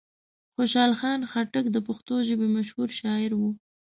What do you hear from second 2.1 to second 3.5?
ژبې مشهور شاعر و.